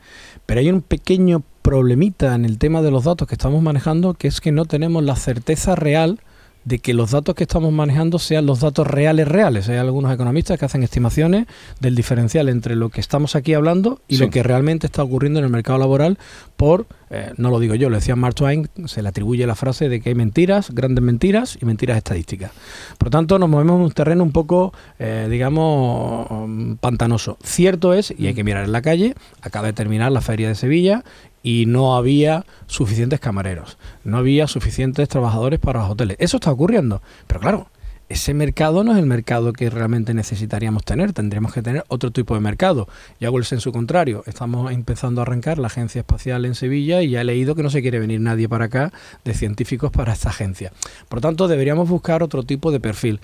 Pero 0.44 0.60
hay 0.60 0.70
un 0.70 0.82
pequeño 0.82 1.42
problemita 1.62 2.34
en 2.34 2.44
el 2.44 2.58
tema 2.58 2.82
de 2.82 2.90
los 2.90 3.04
datos 3.04 3.26
que 3.26 3.34
estamos 3.34 3.62
manejando, 3.62 4.14
que 4.14 4.28
es 4.28 4.40
que 4.40 4.52
no 4.52 4.66
tenemos 4.66 5.02
la 5.02 5.16
certeza 5.16 5.74
real 5.76 6.20
de 6.64 6.78
que 6.80 6.92
los 6.94 7.12
datos 7.12 7.34
que 7.34 7.44
estamos 7.44 7.72
manejando 7.72 8.18
sean 8.18 8.44
los 8.46 8.60
datos 8.60 8.86
reales 8.86 9.26
reales. 9.26 9.68
Hay 9.68 9.76
algunos 9.76 10.12
economistas 10.12 10.58
que 10.58 10.64
hacen 10.66 10.82
estimaciones 10.82 11.46
del 11.80 11.94
diferencial 11.94 12.48
entre 12.48 12.76
lo 12.76 12.90
que 12.90 13.00
estamos 13.00 13.36
aquí 13.36 13.54
hablando 13.54 14.00
y 14.08 14.16
Sí. 14.16 14.22
lo 14.24 14.30
que 14.30 14.42
realmente 14.42 14.86
está 14.86 15.02
ocurriendo 15.02 15.38
en 15.38 15.46
el 15.46 15.50
mercado 15.50 15.78
laboral 15.78 16.18
por, 16.56 16.86
eh, 17.10 17.32
no 17.36 17.50
lo 17.50 17.58
digo 17.60 17.74
yo, 17.74 17.88
lo 17.88 17.96
decía 17.96 18.16
Mark 18.16 18.34
Twain, 18.34 18.68
se 18.86 19.00
le 19.02 19.08
atribuye 19.08 19.46
la 19.46 19.54
frase 19.54 19.88
de 19.88 20.00
que 20.00 20.10
hay 20.10 20.14
mentiras, 20.14 20.70
grandes 20.72 21.02
mentiras 21.02 21.56
y 21.60 21.64
mentiras 21.64 21.96
estadísticas. 21.96 22.50
Por 22.98 23.06
lo 23.06 23.10
tanto, 23.12 23.38
nos 23.38 23.48
movemos 23.48 23.76
en 23.76 23.82
un 23.82 23.92
terreno 23.92 24.22
un 24.24 24.32
poco, 24.32 24.72
eh, 24.98 25.26
digamos, 25.30 26.26
mm, 26.30 26.74
pantanoso. 26.74 27.38
Cierto 27.42 27.94
es, 27.94 28.12
y 28.16 28.26
hay 28.26 28.34
que 28.34 28.44
mirar 28.44 28.64
en 28.64 28.72
la 28.72 28.82
calle, 28.82 29.14
acaba 29.40 29.68
de 29.68 29.72
terminar 29.72 30.12
la 30.12 30.20
feria 30.20 30.48
de 30.48 30.54
Sevilla 30.54 31.04
y 31.42 31.66
no 31.66 31.96
había 31.96 32.44
suficientes 32.66 33.20
camareros, 33.20 33.78
no 34.04 34.18
había 34.18 34.46
suficientes 34.46 35.08
trabajadores 35.08 35.58
para 35.60 35.80
los 35.80 35.90
hoteles. 35.90 36.16
Eso 36.20 36.36
está 36.38 36.50
ocurriendo, 36.50 37.02
pero 37.26 37.40
claro, 37.40 37.68
ese 38.08 38.32
mercado 38.32 38.84
no 38.84 38.92
es 38.92 38.98
el 38.98 39.04
mercado 39.04 39.52
que 39.52 39.68
realmente 39.68 40.14
necesitaríamos 40.14 40.84
tener, 40.84 41.12
tendríamos 41.12 41.52
que 41.52 41.60
tener 41.60 41.84
otro 41.88 42.10
tipo 42.10 42.34
de 42.34 42.40
mercado. 42.40 42.88
Yo 43.20 43.28
hago 43.28 43.36
el 43.36 43.44
senso 43.44 43.70
contrario, 43.70 44.22
estamos 44.26 44.72
empezando 44.72 45.20
a 45.20 45.22
arrancar 45.22 45.58
la 45.58 45.66
agencia 45.66 46.00
espacial 46.00 46.46
en 46.46 46.54
Sevilla 46.54 47.02
y 47.02 47.10
ya 47.10 47.20
he 47.20 47.24
leído 47.24 47.54
que 47.54 47.62
no 47.62 47.68
se 47.68 47.82
quiere 47.82 47.98
venir 47.98 48.20
nadie 48.20 48.48
para 48.48 48.66
acá 48.66 48.92
de 49.24 49.34
científicos 49.34 49.90
para 49.90 50.14
esta 50.14 50.30
agencia. 50.30 50.72
Por 51.08 51.18
lo 51.18 51.20
tanto, 51.20 51.48
deberíamos 51.48 51.88
buscar 51.88 52.22
otro 52.22 52.44
tipo 52.44 52.72
de 52.72 52.80
perfil. 52.80 53.20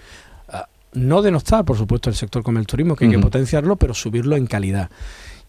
Ah, 0.50 0.66
no 0.92 1.22
denostar, 1.22 1.64
por 1.64 1.78
supuesto, 1.78 2.10
el 2.10 2.16
sector 2.16 2.42
como 2.42 2.58
el 2.58 2.66
turismo, 2.66 2.94
que 2.94 3.06
hay 3.06 3.10
que 3.10 3.18
potenciarlo, 3.18 3.76
pero 3.76 3.94
subirlo 3.94 4.36
en 4.36 4.46
calidad. 4.46 4.90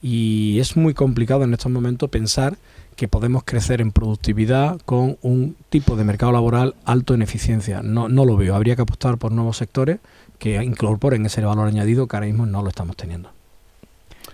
Y 0.08 0.60
es 0.60 0.78
muy 0.78 0.94
complicado 0.94 1.46
en 1.46 1.54
estos 1.54 1.72
momentos 1.72 2.12
pensar 2.12 2.58
que 2.96 3.08
podemos 3.08 3.44
crecer 3.44 3.82
en 3.82 3.92
productividad 3.92 4.80
con 4.86 5.18
un 5.24 5.56
tipo 5.70 5.96
de 5.96 6.04
mercado 6.04 6.32
laboral 6.32 6.76
alto 6.86 7.16
en 7.16 7.24
eficiencia. 7.24 7.82
No, 7.82 8.08
no 8.08 8.24
lo 8.24 8.38
veo. 8.38 8.54
Habría 8.54 8.76
que 8.76 8.84
apostar 8.84 9.18
por 9.18 9.32
nuevos 9.32 9.58
sectores 9.58 9.98
que 10.38 10.64
incorporen 10.64 11.26
ese 11.26 11.42
valor 11.42 11.68
añadido 11.68 12.08
que 12.08 12.16
ahora 12.18 12.28
mismo 12.28 12.46
no 12.46 12.62
lo 12.62 12.70
estamos 12.70 12.96
teniendo. 12.96 13.32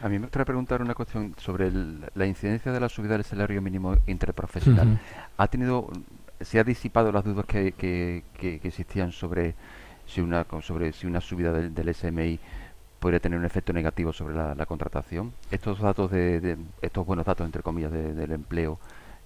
A 0.01 0.09
mí 0.09 0.15
me 0.19 0.25
gustaría 0.25 0.43
preguntar 0.45 0.81
una 0.81 0.93
cuestión 0.93 1.35
sobre 1.37 1.67
el- 1.67 2.01
la 2.15 2.25
incidencia 2.25 2.73
de 2.73 2.79
la 2.81 2.89
subida 2.89 3.13
del 3.13 3.23
salario 3.23 3.61
mínimo 3.61 3.95
interprofesional. 4.07 4.99
¿Ha 5.37 5.47
tenido, 5.47 5.87
se 6.41 6.59
ha 6.59 6.65
disipado 6.65 7.13
las 7.13 7.23
dudas 7.23 7.45
que, 7.45 7.71
que- 7.71 8.23
que- 8.37 8.59
que 8.59 8.67
existían 8.67 9.13
sobre 9.13 9.55
si 10.05 10.19
una 10.19 10.45
sobre 10.63 10.91
si 10.91 11.07
una 11.07 11.21
subida 11.21 11.53
del, 11.53 11.73
del 11.73 11.87
SMI 11.93 12.39
podría 13.01 13.19
tener 13.19 13.39
un 13.39 13.45
efecto 13.45 13.73
negativo 13.73 14.13
sobre 14.13 14.35
la, 14.35 14.65
contratación? 14.67 15.33
Estos 15.49 15.79
datos 15.79 16.11
de, 16.11 16.39
de- 16.39 16.57
estos 16.83 17.03
buenos 17.03 17.25
datos 17.25 17.45
entre 17.47 17.63
comillas 17.63 17.91
de- 17.91 18.13
del 18.13 18.31
empleo 18.31 18.77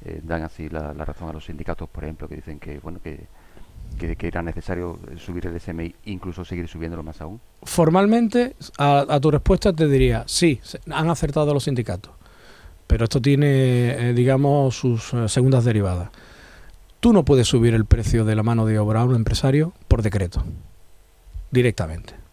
eh, 0.06 0.22
dan 0.24 0.44
así 0.44 0.70
la, 0.70 0.94
razón 0.94 1.30
a 1.30 1.34
los 1.34 1.44
sindicatos, 1.46 1.90
por 1.90 2.06
ejemplo, 2.06 2.30
que 2.30 2.36
dicen 2.38 2.58
que 2.58 2.80
bueno 2.80 3.00
que, 3.04 3.28
que, 4.00 4.28
era 4.28 4.42
necesario 4.42 4.98
subir 5.18 5.46
el 5.48 5.60
SMI, 5.60 5.94
incluso 6.06 6.46
seguir 6.46 6.70
subiéndolo 6.70 7.04
más 7.04 7.20
aún. 7.20 7.42
Formalmente, 7.64 8.56
a, 8.78 9.06
a 9.10 9.20
tu 9.20 9.30
respuesta 9.30 9.74
te 9.74 9.88
diría, 9.90 10.24
sí, 10.26 10.62
han 10.90 11.10
acertado 11.10 11.54
los 11.54 11.66
sindicatos, 11.66 12.14
pero 12.88 13.04
esto 13.04 13.22
tiene, 13.22 14.10
eh, 14.10 14.14
digamos, 14.14 14.78
sus 14.78 15.14
eh, 15.14 15.28
segundas 15.28 15.66
derivadas. 15.66 16.10
Tú 17.02 17.12
no 17.12 17.26
puedes 17.26 17.48
subir 17.50 17.74
el 17.74 17.84
precio 17.84 18.24
de 18.24 18.36
la 18.38 18.44
mano 18.44 18.66
de 18.66 18.80
obra 18.80 19.02
a 19.02 19.06
un 19.06 19.16
empresario 19.16 19.74
por 19.90 20.02
decreto, 20.02 20.46
directamente. 21.52 22.25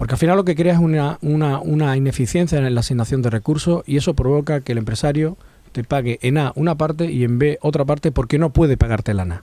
Porque 0.00 0.14
al 0.14 0.18
final 0.18 0.38
lo 0.38 0.46
que 0.46 0.56
crea 0.56 0.72
es 0.72 0.78
una, 0.78 1.18
una, 1.20 1.58
una 1.60 1.94
ineficiencia 1.94 2.56
en 2.56 2.74
la 2.74 2.80
asignación 2.80 3.20
de 3.20 3.28
recursos 3.28 3.82
y 3.86 3.98
eso 3.98 4.14
provoca 4.14 4.62
que 4.62 4.72
el 4.72 4.78
empresario 4.78 5.36
te 5.72 5.84
pague 5.84 6.18
en 6.22 6.38
A 6.38 6.52
una 6.56 6.74
parte 6.74 7.04
y 7.12 7.22
en 7.22 7.38
B 7.38 7.58
otra 7.60 7.84
parte 7.84 8.10
porque 8.10 8.38
no 8.38 8.48
puede 8.48 8.78
pagarte 8.78 9.12
la 9.12 9.24
A. 9.24 9.42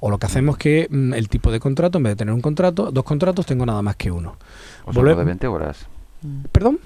O 0.00 0.10
lo 0.10 0.18
que 0.18 0.26
hacemos 0.26 0.56
es 0.56 0.58
que 0.58 0.88
mm, 0.90 1.14
el 1.14 1.28
tipo 1.28 1.52
de 1.52 1.60
contrato, 1.60 1.98
en 1.98 2.04
vez 2.04 2.10
de 2.10 2.16
tener 2.16 2.34
un 2.34 2.40
contrato, 2.40 2.90
dos 2.90 3.04
contratos, 3.04 3.46
tengo 3.46 3.64
nada 3.66 3.82
más 3.82 3.94
que 3.94 4.10
uno. 4.10 4.36
O 4.84 4.92
sea, 4.92 5.00
Volve- 5.00 5.16
de 5.16 5.24
20 5.26 5.46
horas. 5.46 5.86
¿Perdón? 6.50 6.80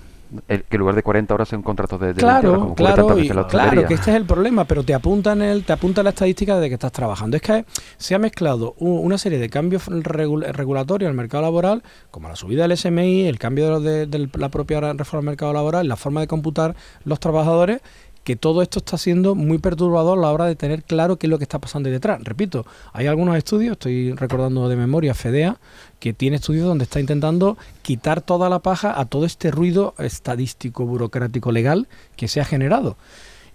El, 0.47 0.65
que 0.65 0.77
en 0.77 0.81
lugar 0.81 0.95
de 0.95 1.03
40 1.03 1.33
horas 1.35 1.49
sea 1.49 1.57
un 1.59 1.63
contrato 1.63 1.97
de, 1.99 2.09
de 2.09 2.13
20 2.15 2.21
Claro, 2.21 2.49
horas, 2.51 2.63
como 2.63 2.75
claro, 2.75 3.19
y- 3.19 3.29
claro, 3.29 3.87
que 3.87 3.95
este 3.95 4.11
es 4.11 4.17
el 4.17 4.25
problema, 4.27 4.65
pero 4.65 4.83
te 4.83 4.93
apuntan 4.95 5.41
el, 5.43 5.65
te 5.65 5.73
apunta 5.73 6.03
la 6.03 6.11
estadística 6.11 6.59
de 6.61 6.69
que 6.69 6.75
estás 6.75 6.93
trabajando. 6.93 7.37
Es 7.37 7.43
que 7.43 7.65
se 7.97 8.15
ha 8.15 8.19
mezclado 8.19 8.75
una 8.79 9.17
serie 9.19 9.39
de 9.39 9.49
cambios 9.49 9.89
regul- 9.89 10.45
regulatorios 10.53 11.09
el 11.09 11.17
mercado 11.17 11.43
laboral, 11.43 11.83
como 12.11 12.29
la 12.29 12.37
subida 12.37 12.67
del 12.69 12.77
SMI, 12.77 13.27
el 13.27 13.39
cambio 13.39 13.81
de, 13.81 14.07
de- 14.07 14.19
de 14.19 14.29
la 14.39 14.49
propia 14.51 14.81
reforma 14.93 15.21
del 15.23 15.27
mercado 15.33 15.53
laboral, 15.53 15.89
la 15.89 15.97
forma 15.97 16.21
de 16.21 16.27
computar 16.27 16.77
los 17.05 17.21
trabajadores, 17.21 17.81
que 18.29 18.37
todo 18.37 18.61
esto 18.61 18.81
está 18.81 18.99
siendo 18.99 19.35
muy 19.35 19.57
perturbador 19.57 20.19
a 20.19 20.21
la 20.21 20.31
hora 20.31 20.45
de 20.45 20.55
tener 20.55 20.83
claro 20.83 21.17
qué 21.17 21.27
es 21.27 21.31
lo 21.31 21.39
que 21.39 21.45
está 21.45 21.61
pasando 21.61 21.89
detrás. 21.89 22.23
Repito, 22.23 22.67
hay 22.93 23.07
algunos 23.07 23.39
estudios, 23.39 23.73
estoy 23.73 24.13
recordando 24.13 24.69
de 24.69 24.77
memoria, 24.77 25.15
FEDEA, 25.15 25.59
que 25.99 26.13
tiene 26.13 26.37
estudios 26.37 26.67
donde 26.67 26.85
está 26.85 27.01
intentando 27.01 27.57
quitar 27.81 28.21
toda 28.21 28.51
la 28.51 28.59
paja 28.59 29.01
a 29.01 29.07
todo 29.07 29.25
este 29.25 29.51
ruido 29.51 29.95
estadístico, 29.97 30.85
burocrático, 30.85 31.53
legal 31.53 31.89
que 32.17 32.29
se 32.29 32.43
ha 32.43 32.45
generado. 32.45 32.99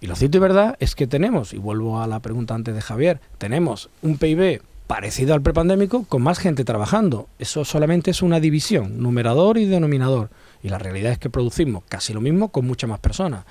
Y 0.00 0.08
lo 0.08 0.16
cierto 0.16 0.38
y 0.38 0.40
verdad 0.40 0.76
es 0.80 0.96
que 0.96 1.06
tenemos, 1.06 1.54
y 1.54 1.58
vuelvo 1.58 2.02
a 2.02 2.08
la 2.08 2.18
pregunta 2.18 2.56
antes 2.56 2.74
de 2.74 2.80
Javier, 2.80 3.20
tenemos 3.38 3.90
un 4.02 4.18
PIB 4.18 4.60
parecido 4.88 5.34
al 5.34 5.42
prepandémico 5.42 6.02
con 6.02 6.22
más 6.22 6.40
gente 6.40 6.64
trabajando. 6.64 7.28
Eso 7.38 7.64
solamente 7.64 8.10
es 8.10 8.22
una 8.22 8.40
división, 8.40 9.00
numerador 9.00 9.56
y 9.56 9.66
denominador. 9.66 10.30
Y 10.64 10.70
la 10.70 10.78
realidad 10.78 11.12
es 11.12 11.18
que 11.18 11.28
producimos 11.28 11.84
casi 11.88 12.14
lo 12.14 12.22
mismo 12.22 12.48
con 12.48 12.66
muchas 12.66 12.88
más 12.88 12.98
personas. 12.98 13.44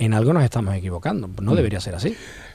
En 0.00 0.12
algo 0.12 0.32
nos 0.32 0.42
estamos 0.42 0.74
equivocando. 0.74 1.30
No 1.40 1.54
debería 1.54 1.80
ser 1.80 1.94
así. 1.94 2.14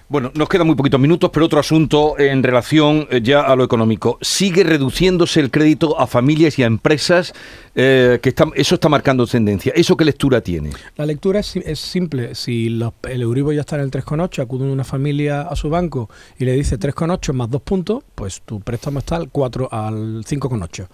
Bueno, 0.09 0.29
nos 0.35 0.49
quedan 0.49 0.67
muy 0.67 0.75
poquitos 0.75 0.99
minutos, 0.99 1.29
pero 1.33 1.45
otro 1.45 1.61
asunto 1.61 2.19
en 2.19 2.43
relación 2.43 3.07
eh, 3.09 3.21
ya 3.23 3.39
a 3.39 3.55
lo 3.55 3.63
económico. 3.63 4.17
Sigue 4.19 4.65
reduciéndose 4.65 5.39
el 5.39 5.49
crédito 5.49 5.97
a 5.97 6.05
familias 6.07 6.59
y 6.59 6.63
a 6.63 6.65
empresas, 6.65 7.31
eh, 7.73 8.19
que 8.21 8.27
está- 8.29 8.47
eso 8.55 8.75
está 8.75 8.89
marcando 8.89 9.25
tendencia. 9.25 9.71
¿Eso 9.73 9.95
qué 9.95 10.03
lectura 10.03 10.41
tiene? 10.41 10.71
La 10.97 11.05
lectura 11.05 11.39
es, 11.39 11.55
es 11.55 11.79
simple. 11.79 12.35
Si 12.35 12.67
los- 12.67 12.91
el 13.09 13.21
Euribor 13.21 13.53
ya 13.55 13.61
está 13.61 13.77
en 13.77 13.83
el 13.83 13.91
3,8, 13.91 14.41
acude 14.41 14.65
una 14.69 14.83
familia 14.83 15.43
a 15.43 15.55
su 15.55 15.69
banco 15.69 16.09
y 16.37 16.43
le 16.43 16.51
dice 16.51 16.77
3,8 16.77 17.31
más 17.31 17.49
2 17.49 17.61
puntos, 17.61 18.03
pues 18.13 18.41
tu 18.41 18.59
préstamo 18.59 18.99
está 18.99 19.15
al, 19.15 19.29
4, 19.29 19.69
al 19.71 20.25
5,8. 20.25 20.89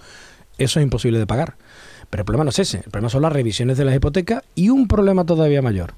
Eso 0.57 0.79
es 0.79 0.83
imposible 0.83 1.19
de 1.19 1.27
pagar. 1.27 1.55
Pero 2.09 2.21
el 2.21 2.25
problema 2.25 2.43
no 2.45 2.49
es 2.51 2.59
ese. 2.59 2.77
El 2.77 2.83
problema 2.91 3.09
son 3.09 3.21
las 3.21 3.33
revisiones 3.33 3.77
de 3.77 3.85
las 3.85 3.95
hipotecas 3.95 4.43
y 4.55 4.69
un 4.69 4.87
problema 4.87 5.25
todavía 5.25 5.61
mayor. 5.61 5.93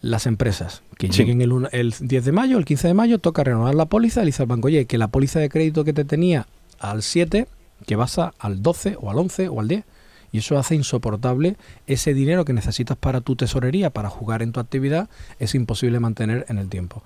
Las 0.00 0.26
empresas 0.26 0.82
que 0.96 1.08
Sí. 1.12 1.18
lleguen 1.24 1.42
el, 1.42 1.68
el 1.72 1.94
10 2.00 2.24
de 2.24 2.32
mayo, 2.32 2.56
el 2.56 2.64
15 2.64 2.88
de 2.88 2.94
mayo, 2.94 3.18
toca 3.18 3.44
renovar 3.44 3.74
la 3.74 3.86
póliza 3.86 4.20
y 4.20 4.24
le 4.24 4.28
dice 4.28 4.42
al 4.42 4.48
banco, 4.48 4.66
oye, 4.68 4.86
que 4.86 4.96
la 4.96 5.08
póliza 5.08 5.40
de 5.40 5.48
crédito 5.50 5.84
que 5.84 5.92
te 5.92 6.04
tenía 6.04 6.46
al 6.78 7.02
7, 7.02 7.46
que 7.86 7.96
vas 7.96 8.18
a- 8.18 8.32
al 8.38 8.62
12 8.62 8.96
o 8.98 9.10
al 9.10 9.18
11 9.18 9.48
o 9.48 9.60
al 9.60 9.68
10. 9.68 9.84
Y 10.32 10.38
eso 10.38 10.56
hace 10.56 10.76
insoportable 10.76 11.56
ese 11.88 12.14
dinero 12.14 12.44
que 12.44 12.52
necesitas 12.52 12.96
para 12.96 13.20
tu 13.20 13.34
tesorería, 13.34 13.90
para 13.90 14.08
jugar 14.08 14.42
en 14.42 14.52
tu 14.52 14.60
actividad, 14.60 15.10
es 15.40 15.56
imposible 15.56 15.98
mantener 15.98 16.46
en 16.48 16.58
el 16.58 16.68
tiempo. 16.68 17.02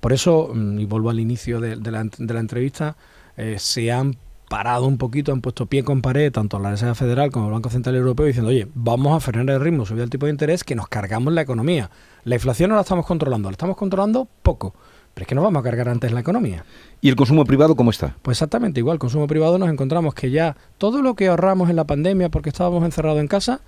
Por 0.00 0.12
eso, 0.12 0.50
mm, 0.52 0.80
y 0.80 0.84
vuelvo 0.84 1.08
al 1.10 1.20
inicio 1.20 1.60
de, 1.60 1.76
de 1.76 1.90
la, 1.92 2.02
ent- 2.02 2.16
de 2.18 2.34
la 2.34 2.40
entrevista, 2.40 2.96
eh, 3.36 3.56
se 3.60 3.92
han 3.92 4.16
parado 4.54 4.86
un 4.86 4.98
poquito, 4.98 5.32
han 5.32 5.40
puesto 5.40 5.66
pie 5.66 5.82
con 5.82 6.00
pared, 6.00 6.30
tanto 6.30 6.60
la 6.60 6.70
Reserva 6.70 6.94
Federal 6.94 7.32
como 7.32 7.46
el 7.46 7.52
Banco 7.54 7.70
Central 7.70 7.96
Europeo, 7.96 8.26
diciendo, 8.26 8.50
oye, 8.50 8.68
vamos 8.72 9.16
a 9.16 9.18
frenar 9.18 9.52
el 9.52 9.60
ritmo, 9.60 9.84
subir 9.84 10.04
el 10.04 10.10
tipo 10.10 10.26
de 10.26 10.30
interés, 10.30 10.62
que 10.62 10.76
nos 10.76 10.86
cargamos 10.86 11.32
la 11.32 11.40
economía. 11.40 11.90
La 12.22 12.36
inflación 12.36 12.70
no 12.70 12.76
la 12.76 12.82
estamos 12.82 13.04
controlando, 13.04 13.48
la 13.50 13.54
estamos 13.54 13.76
controlando 13.76 14.28
poco, 14.44 14.72
pero 15.12 15.24
es 15.24 15.26
que 15.26 15.34
nos 15.34 15.42
vamos 15.42 15.58
a 15.58 15.64
cargar 15.64 15.88
antes 15.88 16.12
la 16.12 16.20
economía. 16.20 16.64
¿Y 17.00 17.08
el 17.08 17.16
consumo 17.16 17.44
privado 17.44 17.74
cómo 17.74 17.90
está? 17.90 18.14
Pues 18.22 18.36
exactamente 18.36 18.78
igual, 18.78 19.00
consumo 19.00 19.26
privado 19.26 19.58
nos 19.58 19.70
encontramos 19.70 20.14
que 20.14 20.30
ya 20.30 20.56
todo 20.78 21.02
lo 21.02 21.16
que 21.16 21.26
ahorramos 21.26 21.68
en 21.68 21.74
la 21.74 21.88
pandemia 21.88 22.28
porque 22.28 22.50
estábamos 22.50 22.84
encerrados 22.84 23.18
en 23.18 23.26
casa, 23.26 23.60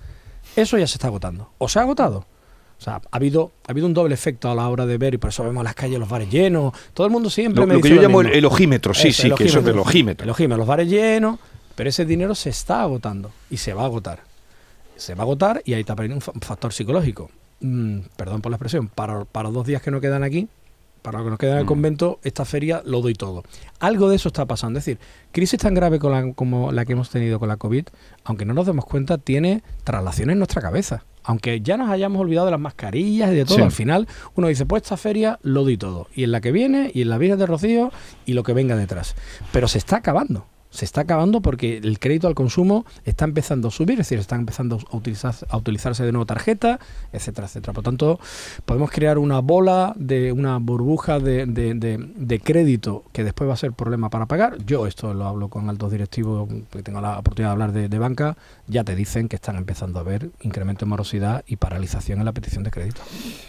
eso 0.55 0.77
ya 0.77 0.87
se 0.87 0.93
está 0.93 1.07
agotando. 1.07 1.49
¿O 1.57 1.67
se 1.67 1.79
ha 1.79 1.81
agotado? 1.81 2.23
O 2.79 2.81
sea, 2.81 2.95
ha 2.95 3.17
habido, 3.17 3.51
ha 3.67 3.71
habido 3.71 3.87
un 3.87 3.93
doble 3.93 4.13
efecto 4.13 4.49
a 4.51 4.55
la 4.55 4.69
hora 4.69 4.85
de 4.85 4.97
ver 4.97 5.13
y 5.15 5.17
por 5.17 5.29
eso 5.31 5.43
vemos 5.43 5.63
las 5.63 5.73
calles, 5.73 5.97
los 5.99 6.07
bares 6.07 6.29
llenos. 6.29 6.73
Todo 6.93 7.07
el 7.07 7.11
mundo 7.11 7.29
siempre 7.29 7.61
Lo, 7.61 7.67
me 7.67 7.73
lo 7.75 7.81
que 7.81 7.87
dice 7.89 7.95
yo 7.95 8.01
llamo 8.03 8.21
el, 8.21 8.27
mismo. 8.27 8.37
el 8.37 8.45
ojímetro, 8.45 8.93
sí, 8.93 9.07
Eso, 9.07 9.21
sí, 9.23 9.27
el 9.29 9.35
que 9.35 9.45
eso 9.45 9.59
es 9.59 9.65
del 9.65 9.79
ojímetro. 9.79 10.23
El 10.25 10.29
ojímetro, 10.29 10.57
los 10.57 10.67
bares 10.67 10.87
llenos, 10.87 11.39
pero 11.75 11.89
ese 11.89 12.05
dinero 12.05 12.35
se 12.35 12.49
está 12.49 12.81
agotando 12.81 13.31
y 13.49 13.57
se 13.57 13.73
va 13.73 13.81
a 13.81 13.85
agotar. 13.85 14.19
Se 14.95 15.15
va 15.15 15.21
a 15.21 15.23
agotar 15.23 15.61
y 15.65 15.73
ahí 15.73 15.83
un 16.11 16.21
fa- 16.21 16.31
un 16.33 16.41
factor 16.41 16.71
psicológico. 16.71 17.31
Mm, 17.61 17.99
perdón 18.15 18.41
por 18.41 18.51
la 18.51 18.57
expresión, 18.57 18.87
para, 18.87 19.25
para 19.25 19.49
dos 19.49 19.65
días 19.65 19.81
que 19.81 19.89
no 19.89 19.99
quedan 19.99 20.23
aquí, 20.23 20.47
para 21.01 21.19
lo 21.19 21.25
que 21.25 21.29
nos 21.31 21.39
queda 21.39 21.51
en 21.53 21.57
el 21.59 21.63
Mm. 21.63 21.67
convento, 21.67 22.19
esta 22.23 22.45
feria 22.45 22.81
lo 22.85 23.01
doy 23.01 23.13
todo. 23.13 23.43
Algo 23.79 24.09
de 24.09 24.15
eso 24.15 24.29
está 24.29 24.45
pasando. 24.45 24.79
Es 24.79 24.85
decir, 24.85 24.99
crisis 25.31 25.59
tan 25.59 25.73
grave 25.73 25.99
con 25.99 26.11
la- 26.11 26.33
como 26.33 26.71
la 26.71 26.85
que 26.85 26.93
hemos 26.93 27.09
tenido 27.09 27.39
con 27.39 27.47
la 27.49 27.57
COVID, 27.57 27.85
aunque 28.25 28.45
no 28.45 28.53
nos 28.53 28.65
demos 28.65 28.85
cuenta, 28.85 29.17
tiene 29.17 29.63
traslaciones 29.83 30.33
en 30.33 30.39
nuestra 30.39 30.61
cabeza. 30.61 31.03
Aunque 31.23 31.59
ya 31.59 31.75
nos 31.75 31.89
hayamos 31.89 32.21
olvidado 32.21 32.45
de 32.45 32.51
las 32.51 32.59
mascarillas 32.61 33.31
y 33.31 33.35
de 33.35 33.43
todo, 33.45 33.57
Sí. 33.57 33.61
al 33.61 33.71
final 33.71 34.07
uno 34.35 34.47
dice, 34.47 34.65
pues 34.65 34.83
esta 34.83 34.95
feria 34.95 35.39
lo 35.43 35.63
doy 35.63 35.77
todo. 35.77 36.07
Y 36.15 36.23
en 36.23 36.31
la 36.31 36.39
que 36.39 36.51
viene, 36.53 36.89
y 36.93 37.01
en 37.01 37.09
la 37.09 37.17
Virgen 37.17 37.37
de 37.37 37.45
Rocío, 37.45 37.91
y 38.25 38.33
lo 38.33 38.43
que 38.43 38.53
venga 38.53 38.75
detrás. 38.77 39.15
Pero 39.51 39.67
se 39.67 39.77
está 39.77 39.97
acabando. 39.97 40.45
Se 40.77 40.85
está 40.85 41.01
acabando 41.01 41.41
porque 41.41 41.77
el 41.77 41.97
crédito 41.97 42.27
al 42.27 42.35
consumo 42.35 42.85
está 43.03 43.25
empezando 43.25 43.69
a 43.69 43.71
subir, 43.71 43.93
es 43.93 44.05
decir, 44.05 44.19
está 44.19 44.35
empezando 44.35 44.77
a, 44.91 44.95
utilizar, 44.95 45.33
a 45.49 45.57
utilizarse 45.57 46.03
de 46.05 46.11
nuevo 46.11 46.27
tarjeta, 46.27 46.79
etcétera, 47.11 47.47
etcétera. 47.47 47.73
Por 47.73 47.83
tanto, 47.83 48.19
podemos 48.63 48.91
crear 48.91 49.17
una 49.17 49.39
bola 49.39 49.93
de 49.97 50.31
una 50.31 50.59
burbuja 50.59 51.17
de, 51.19 51.47
de- 51.47 51.73
de- 51.73 51.97
de 52.15 52.39
crédito 52.39 53.05
que 53.11 53.23
después 53.23 53.49
va 53.49 53.55
a 53.55 53.57
ser 53.57 53.71
problema 53.71 54.11
para 54.11 54.27
pagar. 54.27 54.59
Yo 54.67 54.85
esto 54.85 55.15
lo 55.15 55.25
hablo 55.25 55.47
con 55.49 55.67
altos 55.67 55.91
directivos 55.91 56.47
que 56.71 56.83
tengo 56.83 57.01
la 57.01 57.17
oportunidad 57.17 57.49
de 57.49 57.53
hablar 57.53 57.71
de, 57.71 57.89
de 57.89 57.97
banca, 57.97 58.37
ya 58.67 58.83
te 58.83 58.95
dicen 58.95 59.29
que 59.29 59.35
están 59.37 59.55
empezando 59.55 59.99
a 59.99 60.03
ver 60.03 60.29
incremento 60.41 60.85
en 60.85 60.89
morosidad 60.89 61.43
y 61.47 61.55
paralización 61.55 62.19
en 62.19 62.25
la 62.25 62.33
petición 62.33 62.63
de 62.63 62.69
crédito. 62.69 63.01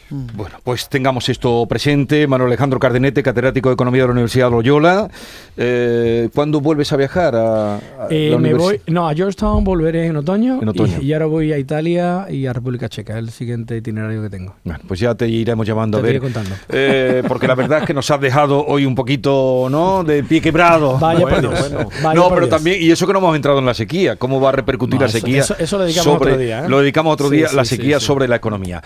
Bueno, 0.09 0.57
pues 0.65 0.89
tengamos 0.89 1.29
esto 1.29 1.67
presente. 1.67 2.27
Manuel 2.27 2.49
Alejandro 2.49 2.79
Cardenete, 2.79 3.23
catedrático 3.23 3.69
de 3.69 3.75
Economía 3.75 4.01
de 4.05 4.09
la 4.09 4.13
Universidad 4.13 4.47
de 4.47 4.53
Loyola. 4.53 5.11
Eh, 5.59 6.31
¿Cuándo 6.35 6.63
vuelves 6.63 6.91
a 6.93 6.97
viajar 6.97 7.18
a, 7.35 7.77
a 7.77 7.81
Eh, 8.11 8.31
la 8.33 8.39
me 8.39 8.55
voy, 8.55 8.81
no, 8.87 9.09
a 9.09 9.15
Georgetown 9.15 9.65
volveré 9.65 10.07
en 10.07 10.17
otoño, 10.17 10.61
En 10.63 10.69
otoño. 10.69 10.99
Y, 11.01 11.07
y 11.07 11.13
ahora 11.13 11.27
voy 11.27 11.53
a 11.53 11.59
Italia 11.59 12.27
y 12.31 12.47
a 12.47 12.53
República 12.53 12.89
Checa, 12.89 13.15
es 13.15 13.19
el 13.19 13.31
siguiente 13.31 13.77
itinerario 13.77 14.23
que 14.23 14.31
tengo. 14.31 14.55
Bueno, 14.65 14.81
pues 14.87 15.01
ya 15.01 15.15
te 15.15 15.29
iremos 15.29 15.67
llamando 15.67 16.01
Te 16.01 16.07
a 16.07 16.11
iré 16.11 16.19
ver. 16.21 16.33
contando. 16.33 16.55
Eh, 16.71 17.23
porque 17.27 17.47
la 17.47 17.55
verdad 17.55 17.81
es 17.81 17.85
que 17.87 17.95
nos 17.95 18.11
has 18.11 18.21
dejado 18.21 18.65
hoy 18.67 18.85
un 18.87 18.95
poquito, 18.95 19.69
¿no? 19.71 20.05
De 20.05 20.23
pie 20.23 20.41
quebrado. 20.41 20.99
Vaya 20.99 21.21
por 21.27 21.41
Dios. 21.41 21.61
bueno. 21.71 21.89
Vaya 22.03 22.15
no, 22.15 22.23
por 22.25 22.35
pero 22.35 22.47
Dios. 22.47 22.57
también, 22.57 22.83
y 22.83 22.91
eso 22.91 23.07
que 23.07 23.13
no 23.13 23.19
hemos 23.19 23.37
entrado 23.37 23.59
en 23.59 23.67
la 23.67 23.75
sequía, 23.75 24.17
¿cómo 24.17 24.41
va 24.41 24.51
a 24.51 24.53
repercutir 24.53 24.97
No, 25.01 25.07
la 25.07 25.09
sequía? 25.13 25.41
eso- 25.41 25.57
eso 25.59 25.79
lo 25.79 25.85
dedicamos 25.85 26.17
otro 26.17 26.37
día, 26.37 26.65
¿eh? 26.65 26.69
Lo 26.69 26.81
dedicamos 26.81 27.13
otro 27.15 27.29
Sí, 27.31 27.37
día, 27.37 27.49
sí, 27.49 27.57
la 27.57 27.65
sequía 27.65 28.01
sí. 28.01 28.07
sobre 28.07 28.29
la 28.29 28.37
economía. 28.37 28.83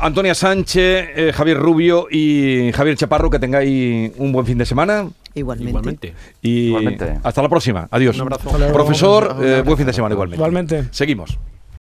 Antonia 0.00 0.34
Sánchez, 0.34 1.34
Javier 1.34 1.58
Rubio 1.58 2.06
y 2.10 2.70
Javier 2.72 2.96
Chaparro, 2.96 3.30
que 3.30 3.38
tengáis 3.38 4.12
un 4.18 4.32
buen 4.32 4.46
fin 4.46 4.58
de 4.58 4.66
semana. 4.66 5.06
Igualmente. 5.34 5.68
Igualmente. 5.70 6.14
Y 6.42 6.66
Igualmente. 6.68 7.18
hasta 7.22 7.42
la 7.42 7.48
próxima. 7.48 7.88
Adiós. 7.90 8.16
Un 8.16 8.22
abrazo. 8.22 8.50
Profesor, 8.72 9.36
eh, 9.42 9.62
buen 9.64 9.76
fin 9.76 9.86
de 9.86 9.92
semana 9.92 10.14
igualmente. 10.14 10.36
Igualmente. 10.36 10.84
Seguimos. 10.90 11.38